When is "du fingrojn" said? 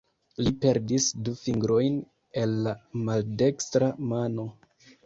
1.27-2.01